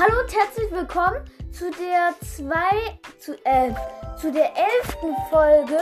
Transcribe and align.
Hallo 0.00 0.18
und 0.18 0.34
herzlich 0.34 0.72
willkommen 0.72 1.20
zu 1.52 1.70
der 1.72 2.14
zwei, 2.24 2.98
zu, 3.18 3.34
äh, 3.44 3.70
zu 4.18 4.32
der 4.32 4.50
elften 4.56 5.14
Folge 5.28 5.78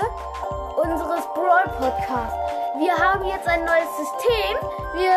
unseres 0.82 1.24
Brawl 1.34 1.62
Podcasts. 1.78 2.34
Wir 2.78 2.96
haben 2.96 3.24
jetzt 3.26 3.46
ein 3.46 3.64
neues 3.64 3.96
System. 3.96 4.58
Wir 4.94 5.14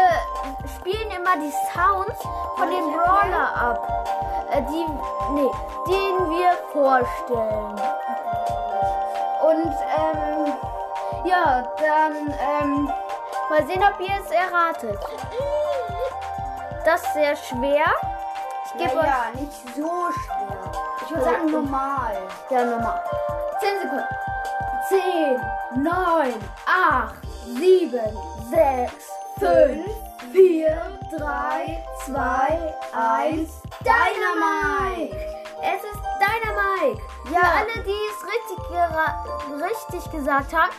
spielen 0.77 1.09
immer 1.18 1.36
die 1.38 1.52
Sounds 1.73 2.21
von 2.55 2.70
dem 2.70 2.91
Brawler 2.91 3.55
ab, 3.55 4.48
äh, 4.52 4.61
die, 4.70 4.86
nee, 5.33 5.49
den 5.88 6.29
wir 6.29 6.52
vorstellen. 6.71 7.81
Und 9.41 9.73
ähm, 9.97 10.54
ja, 11.25 11.68
dann 11.79 12.36
ähm, 12.39 12.91
mal 13.49 13.65
sehen, 13.65 13.81
ob 13.81 13.99
ihr 13.99 14.15
es 14.23 14.29
erratet. 14.29 14.99
Das 16.86 17.02
ist 17.02 17.13
sehr 17.13 17.36
schwer. 17.36 17.86
Ich 18.73 18.81
Ja, 18.81 18.88
gebe 18.88 18.99
euch 18.99 19.05
ja, 19.05 19.25
nicht 19.35 19.52
so 19.75 20.11
schwer. 20.11 20.71
Ich 21.03 21.12
würde 21.12 21.23
sagen 21.23 21.52
normal. 21.52 22.17
Ja, 22.49 22.63
nochmal. 22.66 23.03
10 23.59 23.70
Sekunden. 23.81 24.05
10, 24.88 25.84
9, 25.84 26.34
8, 26.66 27.15
7, 27.45 27.99
6, 28.49 28.93
5, 29.39 29.85
4, 30.31 30.81
3, 31.17 31.84
2, 32.05 32.73
1. 32.93 33.49
Dynamite! 33.84 35.15
Es 35.62 35.84
ist 35.84 36.01
Dynamite! 36.20 37.01
Ja. 37.31 37.40
Für 37.40 37.57
alle, 37.59 37.84
die 37.84 38.01
es 38.09 38.20
richtig, 38.26 38.59
richtig 39.62 40.12
gesagt 40.12 40.53
haben, 40.53 40.71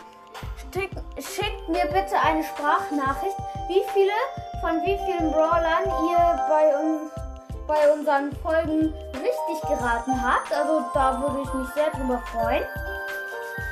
schick, 0.73 0.91
schickt 1.17 1.69
mir 1.69 1.85
bitte 1.85 2.19
eine 2.19 2.43
Sprachnachricht, 2.43 3.37
wie 3.67 3.83
viele 3.93 4.13
von 4.61 4.81
wie 4.81 4.97
vielen 5.05 5.31
Brawlern 5.31 5.85
ihr 6.09 6.39
bei 6.49 6.75
uns 6.77 7.22
bei 7.67 7.91
unseren 7.91 8.35
Folgen 8.41 8.93
richtig 9.13 9.61
geraten 9.69 10.21
habt. 10.21 10.51
Also 10.53 10.83
da 10.93 11.19
würde 11.21 11.41
ich 11.43 11.53
mich 11.53 11.69
sehr 11.73 11.89
drüber 11.91 12.21
freuen. 12.31 12.63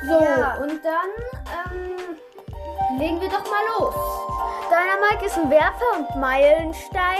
So, 0.08 0.20
Ja. 0.24 0.56
und 0.60 0.80
dann 0.84 1.10
ähm, 1.72 2.98
legen 2.98 3.20
wir 3.20 3.28
doch 3.28 3.44
mal 3.44 3.64
los. 3.78 3.94
Dynamite 4.68 5.26
ist 5.26 5.38
ein 5.38 5.50
Werfer 5.50 5.98
und 5.98 6.16
Meilenstein. 6.16 7.18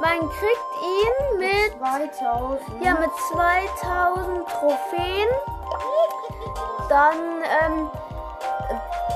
Man 0.00 0.20
kriegt 0.30 0.70
ihn 0.82 1.38
mit 1.38 1.78
2000. 1.78 2.60
ja, 2.84 2.92
mit 2.94 3.10
2000 3.32 4.48
Trophäen. 4.48 5.28
Dann 6.88 7.42
ähm, 7.64 7.90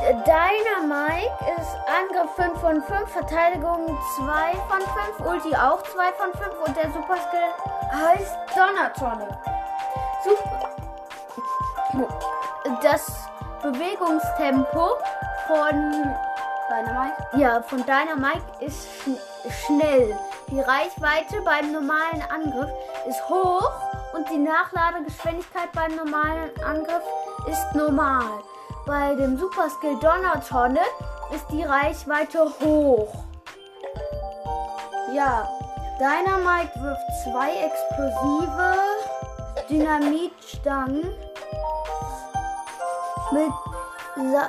äh, 0.02 0.14
Dynamite 0.24 1.30
ist 1.56 1.76
Angriff 1.86 2.30
5 2.36 2.60
von 2.60 2.82
5, 2.82 3.10
Verteidigung 3.10 3.98
2 4.16 4.26
von 4.68 4.80
5, 5.18 5.28
Ulti 5.28 5.56
auch 5.56 5.82
2 5.82 6.12
von 6.12 6.32
5 6.32 6.66
und 6.66 6.76
der 6.76 6.90
Superskill 6.92 7.50
heißt 7.92 8.36
Donnertonne. 8.54 9.38
Super. 10.24 10.70
Das 12.82 13.28
Bewegungstempo 13.62 14.96
von 15.46 16.14
Dynamite. 16.68 17.14
ja, 17.36 17.62
von 17.62 17.84
Dynamite 17.84 18.42
ist 18.60 18.88
schn 19.02 19.16
schnell. 19.66 20.18
Die 20.48 20.60
Reichweite 20.60 21.42
beim 21.44 21.72
normalen 21.72 22.22
Angriff 22.30 22.70
ist 23.06 23.28
hoch 23.28 23.70
und 24.14 24.28
die 24.30 24.38
Nachladegeschwindigkeit 24.38 25.70
beim 25.72 25.94
normalen 25.96 26.50
Angriff 26.64 27.02
ist 27.46 27.74
normal. 27.74 28.42
Bei 28.86 29.14
dem 29.14 29.38
Superskill 29.38 29.98
Donnertonne 29.98 30.80
ist 31.34 31.46
die 31.50 31.62
Reichweite 31.62 32.52
hoch. 32.60 33.14
Ja. 35.14 35.48
Dynamite 35.98 36.82
wirft 36.82 37.22
zwei 37.22 37.50
explosive 37.54 38.74
Dynamitstangen 39.70 41.02
mit 43.30 43.52
Sa 44.16 44.48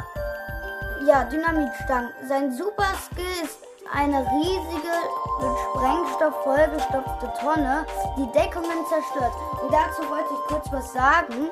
ja, 1.05 1.23
Dynamitstangen. 1.25 2.09
Sein 2.27 2.51
Superskill 2.51 3.43
ist 3.43 3.59
eine 3.93 4.19
riesige 4.19 4.95
mit 5.39 5.57
Sprengstoff 5.59 6.43
vollgestopfte 6.43 7.31
Tonne, 7.39 7.85
die 8.17 8.31
Deckungen 8.31 8.85
zerstört. 8.89 9.33
Und 9.61 9.71
dazu 9.71 10.01
wollte 10.09 10.33
ich 10.33 10.47
kurz 10.47 10.71
was 10.71 10.91
sagen, 10.91 11.51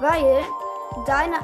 weil 0.00 0.44
deine 1.06 1.36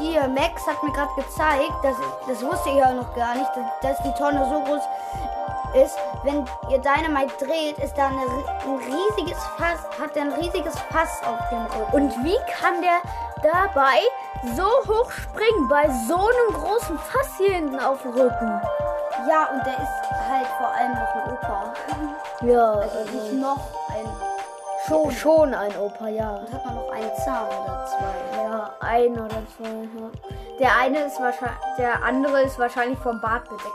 hier 0.00 0.26
Max 0.28 0.66
hat 0.66 0.82
mir 0.82 0.92
gerade 0.92 1.14
gezeigt, 1.16 1.72
dass 1.82 1.96
das 2.26 2.42
wusste 2.42 2.70
ich 2.70 2.76
ja 2.76 2.92
noch 2.92 3.14
gar 3.14 3.34
nicht, 3.34 3.50
dass, 3.54 3.96
dass 3.96 4.02
die 4.02 4.12
Tonne 4.18 4.44
so 4.48 4.60
groß 4.64 4.82
ist, 5.74 5.96
wenn 6.24 6.44
ihr 6.70 6.78
Dynamite 6.78 7.44
dreht, 7.44 7.78
ist 7.78 7.96
da 7.96 8.06
eine, 8.08 8.20
ein 8.20 8.76
riesiges 8.76 9.38
Fass, 9.56 9.78
hat 10.00 10.16
er 10.16 10.22
ein 10.22 10.32
riesiges 10.32 10.74
Fass 10.90 11.20
auf 11.22 11.48
dem 11.50 11.64
Rücken. 11.66 11.92
Und 11.92 12.24
wie 12.24 12.36
kann 12.60 12.82
der 12.82 13.00
dabei 13.42 14.00
so 14.56 14.64
hoch 14.88 15.10
springen 15.10 15.68
bei 15.68 15.88
so 16.08 16.16
einem 16.16 16.60
großen 16.60 16.98
Fass 16.98 17.28
hier 17.38 17.54
hinten 17.54 17.78
auf 17.78 18.02
dem 18.02 18.12
Rücken? 18.12 18.60
Ja, 19.28 19.48
und 19.52 19.64
der 19.64 19.74
ist 19.74 20.10
halt 20.28 20.46
vor 20.58 20.68
allem 20.68 20.92
noch 20.92 21.14
ein 21.14 21.32
Opa. 21.32 21.72
Ja, 22.42 22.72
Also 22.72 22.98
nicht 23.12 23.32
noch 23.34 23.58
ein. 23.90 24.09
Schon, 24.90 25.12
schon 25.12 25.54
ein 25.54 25.76
Opa, 25.76 26.08
ja. 26.08 26.30
Und 26.30 26.52
hat 26.52 26.66
man 26.66 26.74
noch 26.74 26.90
einen 26.90 27.16
Zahn 27.24 27.46
oder 27.46 27.86
zwei. 27.86 28.42
Ja, 28.42 28.74
ein 28.80 29.12
oder 29.12 29.42
zwei. 29.56 29.68
Ja. 29.68 30.10
Der 30.58 30.76
eine 30.78 31.04
ist 31.04 31.20
wahrscheinlich, 31.20 31.58
der 31.78 32.02
andere 32.02 32.42
ist 32.42 32.58
wahrscheinlich 32.58 32.98
vom 32.98 33.20
Bart 33.20 33.44
bedeckt. 33.44 33.68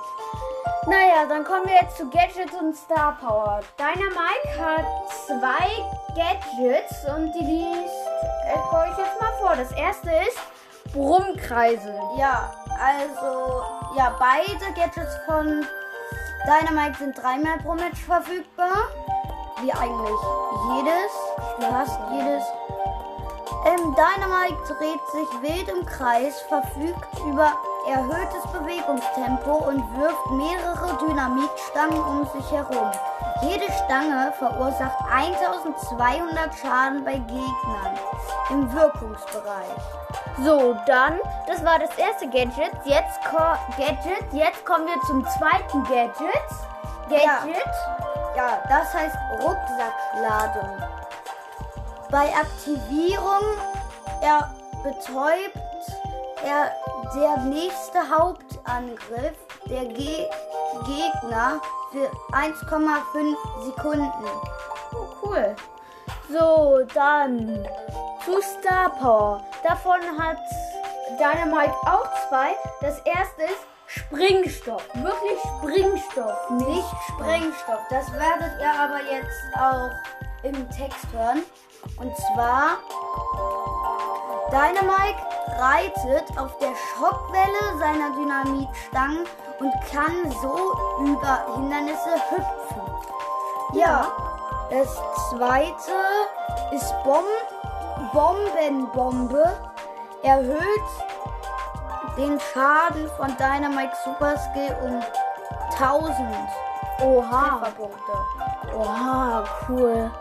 Naja, 0.87 1.25
dann 1.27 1.43
kommen 1.43 1.65
wir 1.65 1.75
jetzt 1.81 1.97
zu 1.97 2.09
Gadgets 2.09 2.53
und 2.59 2.75
Star 2.75 3.17
Power. 3.19 3.61
Dynamite 3.79 4.59
hat 4.59 4.85
zwei 5.25 5.67
Gadgets 6.15 7.05
und 7.15 7.31
die 7.33 7.43
liest 7.43 7.95
ich 8.47 8.73
euch 8.77 8.97
jetzt 8.97 9.19
mal 9.19 9.31
vor. 9.39 9.55
Das 9.55 9.71
erste 9.71 10.11
ist 10.27 10.37
Brummkreisel. 10.93 11.99
Ja, 12.19 12.53
also, 12.79 13.63
ja, 13.97 14.15
beide 14.19 14.73
Gadgets 14.73 15.15
von 15.25 15.65
Dynamite 16.45 16.99
sind 16.99 17.17
dreimal 17.17 17.57
pro 17.63 17.73
Match 17.73 18.01
verfügbar. 18.05 18.89
Wie 19.61 19.71
eigentlich 19.71 20.21
jedes. 20.75 21.11
Fast 21.59 21.99
jedes. 22.11 22.43
Ähm, 23.65 23.95
Dynamite 23.95 24.75
dreht 24.77 24.99
sich 25.11 25.41
wild 25.41 25.69
im 25.69 25.85
Kreis, 25.85 26.41
verfügt 26.41 27.19
über 27.25 27.53
erhöhtes 27.87 28.43
Bewegungstempo 28.51 29.53
und 29.69 29.97
wirft 29.97 30.31
mehrere 30.31 30.97
Dynamitstangen 30.99 31.99
um 31.99 32.27
sich 32.35 32.51
herum. 32.51 32.91
Jede 33.41 33.65
Stange 33.71 34.33
verursacht 34.37 34.97
1200 35.11 36.55
Schaden 36.55 37.03
bei 37.03 37.17
Gegnern 37.17 37.99
im 38.49 38.71
Wirkungsbereich. 38.73 39.75
So, 40.43 40.75
dann, 40.85 41.19
das 41.47 41.63
war 41.63 41.79
das 41.79 41.95
erste 41.97 42.27
Gadget. 42.27 42.71
Jetzt, 42.83 43.19
Gadget. 43.77 44.31
Jetzt 44.31 44.65
kommen 44.65 44.85
wir 44.85 45.01
zum 45.07 45.25
zweiten 45.25 45.83
Gadget. 45.85 46.33
Gadget. 47.09 47.23
Ja, 47.25 48.04
das 48.35 48.93
heißt 48.93 49.15
Rucksackladung. 49.41 50.77
Bei 52.11 52.33
Aktivierung 52.33 53.41
er 54.21 54.49
betäubt 54.83 55.57
er 56.43 56.71
der 57.15 57.37
nächste 57.43 58.09
Hauptangriff 58.09 59.37
der 59.65 59.85
Ge 59.85 60.27
Gegner 60.85 61.61
für 61.91 62.09
1,5 62.35 63.35
Sekunden. 63.65 64.11
Oh, 64.93 65.07
cool. 65.23 65.55
So, 66.29 66.81
dann 66.93 67.65
zu 68.25 68.41
Star 68.41 68.89
Power. 68.89 69.41
Davon 69.63 70.01
hat 70.19 70.37
Dynamite 71.17 71.75
auch 71.85 72.09
zwei. 72.27 72.55
Das 72.81 72.99
erste 72.99 73.43
ist 73.43 73.65
Springstoff. 73.95 74.83
Wirklich 74.93 75.39
Springstoff. 75.57 76.49
Nicht 76.51 76.87
Sprengstoff. 77.07 77.79
Das 77.89 78.11
werdet 78.13 78.59
ihr 78.59 78.73
aber 78.73 78.99
jetzt 79.09 79.55
auch 79.57 79.89
im 80.43 80.69
Text 80.69 81.07
hören. 81.13 81.43
Und 81.97 82.15
zwar 82.17 82.77
Dynamite 84.49 85.21
reitet 85.59 86.37
auf 86.37 86.57
der 86.59 86.73
Schockwelle 86.75 87.79
seiner 87.79 88.11
Dynamitstangen 88.15 89.25
und 89.59 89.73
kann 89.91 90.31
so 90.41 90.75
über 90.99 91.45
Hindernisse 91.55 92.15
hüpfen. 92.29 92.81
Ja, 93.73 94.11
das 94.69 94.87
zweite 95.29 95.91
ist 96.71 96.93
Bom 97.03 97.23
Bombenbombe. 98.13 99.55
Erhöht 100.23 100.59
den 102.17 102.39
Schaden 102.39 103.09
von 103.17 103.35
Dynamite 103.37 103.95
Super 104.03 104.35
Skill 104.37 104.75
um 104.83 105.01
1000 105.73 106.17
Oha. 107.01 107.59
Trefferpunkte. 107.59 108.75
Oha, 108.75 109.43
cool. 109.67 110.11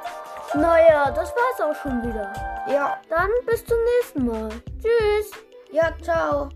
Naja, 0.55 1.11
das 1.11 1.33
war's 1.35 1.61
auch 1.61 1.81
schon 1.83 2.03
wieder. 2.03 2.33
Ja, 2.67 2.97
Dann 3.09 3.29
bis 3.47 3.65
zum 3.65 3.77
nächsten 3.99 4.27
Mal. 4.27 4.49
Tschüss. 4.81 5.31
ja, 5.73 5.91
ciao. 6.03 6.49